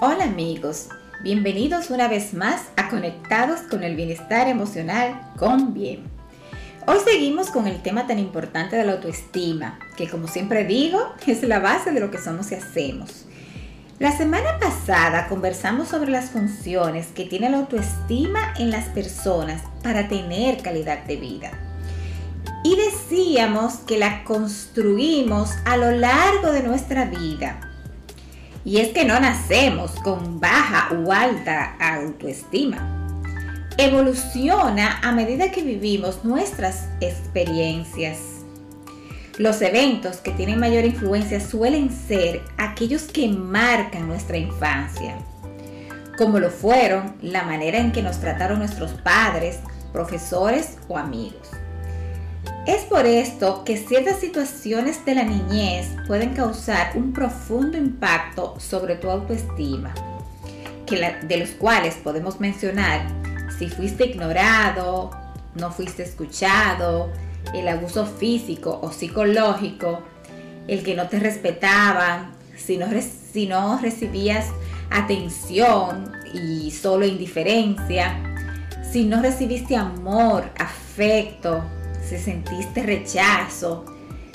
Hola 0.00 0.26
amigos, 0.26 0.90
bienvenidos 1.24 1.90
una 1.90 2.06
vez 2.06 2.32
más 2.32 2.66
a 2.76 2.88
Conectados 2.88 3.62
con 3.62 3.82
el 3.82 3.96
Bienestar 3.96 4.46
Emocional 4.46 5.20
con 5.36 5.74
Bien. 5.74 6.04
Hoy 6.86 6.98
seguimos 7.04 7.50
con 7.50 7.66
el 7.66 7.82
tema 7.82 8.06
tan 8.06 8.20
importante 8.20 8.76
de 8.76 8.84
la 8.84 8.92
autoestima, 8.92 9.76
que 9.96 10.08
como 10.08 10.28
siempre 10.28 10.64
digo, 10.64 11.00
es 11.26 11.42
la 11.42 11.58
base 11.58 11.90
de 11.90 11.98
lo 11.98 12.12
que 12.12 12.18
somos 12.18 12.52
y 12.52 12.54
hacemos. 12.54 13.24
La 13.98 14.16
semana 14.16 14.60
pasada 14.60 15.26
conversamos 15.26 15.88
sobre 15.88 16.12
las 16.12 16.30
funciones 16.30 17.08
que 17.08 17.24
tiene 17.24 17.50
la 17.50 17.58
autoestima 17.58 18.54
en 18.56 18.70
las 18.70 18.84
personas 18.90 19.62
para 19.82 20.06
tener 20.06 20.62
calidad 20.62 21.02
de 21.06 21.16
vida. 21.16 21.50
Y 22.62 22.76
decíamos 22.76 23.78
que 23.78 23.98
la 23.98 24.22
construimos 24.22 25.50
a 25.64 25.76
lo 25.76 25.90
largo 25.90 26.52
de 26.52 26.62
nuestra 26.62 27.06
vida 27.06 27.67
y 28.64 28.78
es 28.78 28.88
que 28.88 29.04
no 29.04 29.18
nacemos 29.20 29.92
con 30.02 30.40
baja 30.40 30.90
o 30.94 31.12
alta 31.12 31.76
autoestima. 31.80 32.94
Evoluciona 33.76 35.00
a 35.02 35.12
medida 35.12 35.50
que 35.50 35.62
vivimos 35.62 36.24
nuestras 36.24 36.88
experiencias. 37.00 38.18
Los 39.38 39.62
eventos 39.62 40.16
que 40.16 40.32
tienen 40.32 40.58
mayor 40.58 40.84
influencia 40.84 41.40
suelen 41.40 41.90
ser 41.90 42.42
aquellos 42.56 43.02
que 43.04 43.28
marcan 43.28 44.08
nuestra 44.08 44.36
infancia, 44.36 45.16
como 46.16 46.40
lo 46.40 46.50
fueron 46.50 47.14
la 47.22 47.44
manera 47.44 47.78
en 47.78 47.92
que 47.92 48.02
nos 48.02 48.18
trataron 48.18 48.58
nuestros 48.58 48.90
padres, 49.02 49.60
profesores 49.92 50.76
o 50.88 50.98
amigos. 50.98 51.57
Es 52.68 52.84
por 52.84 53.06
esto 53.06 53.64
que 53.64 53.78
ciertas 53.78 54.20
situaciones 54.20 55.02
de 55.06 55.14
la 55.14 55.24
niñez 55.24 55.86
pueden 56.06 56.34
causar 56.34 56.92
un 56.96 57.14
profundo 57.14 57.78
impacto 57.78 58.60
sobre 58.60 58.96
tu 58.96 59.08
autoestima, 59.08 59.94
de 60.86 61.36
los 61.38 61.48
cuales 61.52 61.94
podemos 61.94 62.40
mencionar 62.40 63.06
si 63.58 63.70
fuiste 63.70 64.04
ignorado, 64.04 65.10
no 65.54 65.72
fuiste 65.72 66.02
escuchado, 66.02 67.10
el 67.54 67.66
abuso 67.68 68.04
físico 68.04 68.78
o 68.82 68.92
psicológico, 68.92 70.02
el 70.66 70.82
que 70.82 70.94
no 70.94 71.08
te 71.08 71.20
respetaban, 71.20 72.32
si 72.54 72.76
no, 72.76 72.88
si 73.32 73.46
no 73.46 73.78
recibías 73.80 74.44
atención 74.90 76.12
y 76.34 76.70
solo 76.70 77.06
indiferencia, 77.06 78.14
si 78.92 79.06
no 79.06 79.22
recibiste 79.22 79.74
amor, 79.74 80.50
afecto, 80.58 81.64
si 82.08 82.18
sentiste 82.18 82.82
rechazo, 82.82 83.84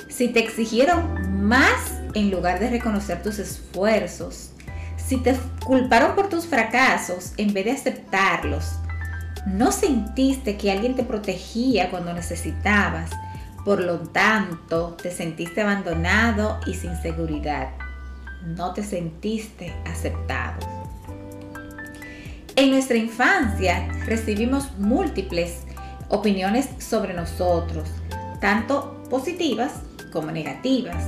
si 0.10 0.28
te 0.28 0.40
exigieron 0.40 1.44
más 1.44 1.94
en 2.14 2.30
lugar 2.30 2.60
de 2.60 2.70
reconocer 2.70 3.24
tus 3.24 3.40
esfuerzos, 3.40 4.52
si 4.98 5.18
te 5.18 5.36
culparon 5.66 6.16
por 6.16 6.30
tus 6.30 6.46
fracasos 6.46 7.34
en 7.38 7.54
vez 7.54 7.66
de 7.66 7.72
aceptarlos, 7.72 8.74
no 9.48 9.72
sentiste 9.72 10.56
que 10.56 10.72
alguien 10.72 10.96
te 10.96 11.04
protegía 11.04 11.90
cuando 11.90 12.14
necesitabas, 12.14 13.10
por 13.66 13.82
lo 13.82 14.00
tanto 14.00 14.96
te 15.02 15.12
sentiste 15.12 15.62
abandonado 15.62 16.60
y 16.66 16.76
sin 16.76 16.96
seguridad. 17.02 17.72
No 18.46 18.74
te 18.74 18.84
sentiste 18.84 19.74
aceptado. 19.86 20.60
En 22.56 22.70
nuestra 22.70 22.98
infancia 22.98 23.88
recibimos 24.06 24.78
múltiples 24.78 25.64
opiniones 26.14 26.70
sobre 26.78 27.14
nosotros, 27.14 27.90
tanto 28.40 29.04
positivas 29.10 29.72
como 30.12 30.32
negativas. 30.32 31.04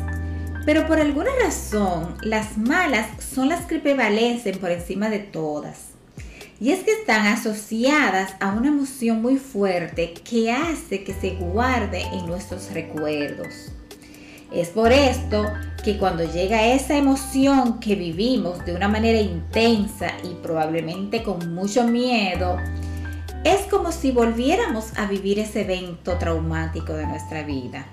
Pero 0.66 0.88
por 0.88 1.00
alguna 1.00 1.30
razón, 1.44 2.18
las 2.24 2.58
malas 2.58 3.08
son 3.24 3.50
las 3.50 3.66
que 3.66 3.78
prevalecen 3.78 4.58
por 4.58 4.72
encima 4.72 5.10
de 5.10 5.20
todas. 5.20 5.90
Y 6.60 6.72
es 6.72 6.84
que 6.84 6.92
están 6.92 7.28
asociadas 7.28 8.34
a 8.40 8.54
una 8.54 8.70
emoción 8.70 9.22
muy 9.22 9.38
fuerte 9.38 10.14
que 10.14 10.52
hace 10.52 11.04
que 11.04 11.14
se 11.14 11.32
guarde 11.32 12.02
en 12.14 12.26
nuestros 12.26 12.72
recuerdos. 12.72 13.72
Es 14.52 14.70
por 14.70 14.92
esto 14.92 15.46
que 15.84 15.98
cuando 15.98 16.24
llega 16.24 16.66
esa 16.68 16.98
emoción 16.98 17.80
que 17.80 17.96
vivimos 17.96 18.66
de 18.66 18.74
una 18.74 18.88
manera 18.88 19.20
intensa 19.20 20.08
y 20.24 20.34
probablemente 20.42 21.22
con 21.22 21.54
mucho 21.54 21.84
miedo, 21.84 22.58
es 23.46 23.62
como 23.68 23.92
si 23.92 24.12
volviéramos 24.12 24.98
a 24.98 25.06
vivir 25.06 25.38
ese 25.38 25.62
evento 25.62 26.18
traumático 26.18 26.94
de 26.94 27.06
nuestra 27.06 27.44
vida 27.44 27.86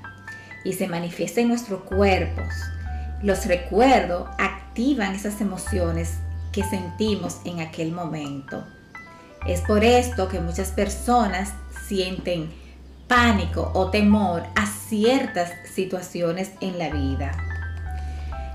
y 0.65 0.73
se 0.73 0.89
manifiesta 0.89 1.43
en 1.43 1.49
nuestros 1.49 1.83
cuerpos. 1.83 2.55
Los 3.23 3.45
recuerdos 3.45 4.31
activan 4.39 5.15
esas 5.15 5.43
emociones 5.43 6.15
que 6.53 6.65
sentimos 6.65 7.37
en 7.45 7.61
aquel 7.61 7.93
momento. 7.93 8.65
Es 9.47 9.61
por 9.61 9.85
esto 9.85 10.27
que 10.27 10.41
muchas 10.41 10.71
personas 10.71 11.53
sienten 11.87 12.51
pánico 13.07 13.71
o 13.75 13.91
temor 13.91 14.45
a 14.55 14.65
ciertas 14.65 15.53
situaciones 15.75 16.53
en 16.63 16.79
la 16.79 16.89
vida. 16.89 17.33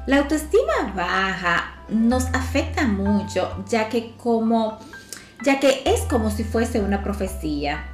La 0.08 0.18
autoestima 0.18 0.94
baja 0.96 1.76
nos 1.90 2.26
afecta 2.34 2.88
mucho 2.88 3.64
ya 3.70 3.88
que 3.88 4.16
como 4.18 4.80
ya 5.44 5.60
que 5.60 5.82
es 5.86 6.02
como 6.02 6.30
si 6.32 6.44
fuese 6.44 6.82
una 6.82 7.04
profecía. 7.04 7.86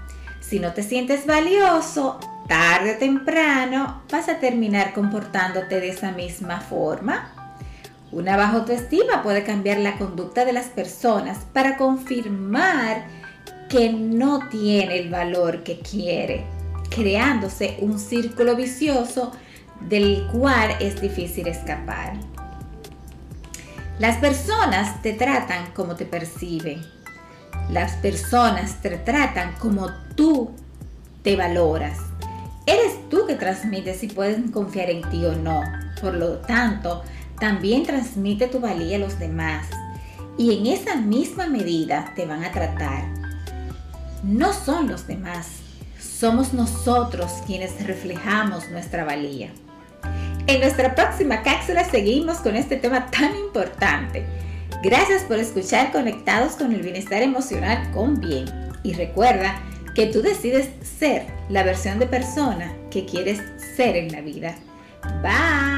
Si 0.42 0.60
no 0.60 0.74
te 0.74 0.84
sientes 0.84 1.26
valioso, 1.26 2.20
tarde 2.48 2.96
o 2.96 2.98
temprano 2.98 4.04
vas 4.12 4.30
a 4.30 4.40
terminar 4.40 4.94
comportándote 4.94 5.80
de 5.80 5.90
esa 5.90 6.12
misma 6.12 6.60
forma. 6.60 7.32
Una 8.12 8.38
baja 8.38 8.58
autoestima 8.58 9.24
puede 9.24 9.44
cambiar 9.44 9.80
la 9.80 9.98
conducta 9.98 10.46
de 10.46 10.54
las 10.54 10.68
personas 10.68 11.40
para 11.52 11.78
confirmar 11.78 13.06
que 13.70 13.92
no 13.92 14.48
tiene 14.50 15.00
el 15.00 15.10
valor 15.10 15.64
que 15.64 15.80
quiere, 15.80 16.46
creándose 16.90 17.78
un 17.80 17.98
círculo 17.98 18.56
vicioso 18.56 19.32
del 19.82 20.28
cual 20.32 20.76
es 20.80 21.02
difícil 21.02 21.48
escapar. 21.48 22.14
Las 24.00 24.18
personas 24.18 25.02
te 25.02 25.14
tratan 25.14 25.72
como 25.74 25.96
te 25.96 26.06
perciben, 26.06 26.84
las 27.70 27.94
personas 27.94 28.82
te 28.82 28.90
tratan 28.98 29.54
como 29.60 29.90
tú 30.16 30.52
te 31.24 31.36
valoras. 31.36 31.98
Eres 32.66 33.10
tú 33.10 33.26
que 33.28 33.36
transmites 33.36 34.00
si 34.00 34.08
pueden 34.08 34.52
confiar 34.52 34.90
en 34.90 35.02
ti 35.10 35.26
o 35.26 35.34
no. 35.34 35.62
Por 36.02 36.14
lo 36.16 36.38
tanto, 36.40 37.04
también 37.40 37.84
transmite 37.84 38.48
tu 38.48 38.60
valía 38.60 38.98
a 38.98 39.00
los 39.00 39.20
demás. 39.20 39.68
Y 40.38 40.58
en 40.58 40.68
esa 40.68 40.96
misma 40.96 41.48
medida 41.48 42.14
te 42.16 42.26
van 42.26 42.44
a 42.44 42.52
tratar. 42.52 43.06
No 44.24 44.54
son 44.54 44.90
los 44.90 45.08
demás, 45.08 45.48
somos 46.00 46.54
nosotros 46.54 47.32
quienes 47.46 47.86
reflejamos 47.86 48.70
nuestra 48.70 49.04
valía. 49.04 49.52
En 50.48 50.60
nuestra 50.60 50.96
próxima 50.96 51.42
cápsula 51.44 51.84
seguimos 51.84 52.38
con 52.38 52.56
este 52.56 52.78
tema 52.78 53.10
tan 53.12 53.36
importante 53.36 54.26
Gracias 54.84 55.24
por 55.24 55.40
escuchar 55.40 55.94
Conectados 55.94 56.58
con 56.58 56.74
el 56.74 56.82
Bienestar 56.82 57.22
Emocional 57.22 57.90
con 57.94 58.20
Bien. 58.20 58.46
Y 58.84 58.92
recuerda 58.92 59.56
que 59.96 60.08
tú 60.08 60.22
decides 60.22 60.72
ser 60.82 61.26
la 61.48 61.64
versión 61.64 62.00
de 62.00 62.06
persona 62.06 62.76
que 62.92 63.06
quieres 63.06 63.42
ser 63.78 63.96
en 63.96 64.12
la 64.12 64.20
vida. 64.20 64.54
Bye. 65.22 65.73